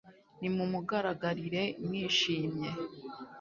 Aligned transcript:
nimumugaragire 0.39 1.63
mwishimye 1.85 2.69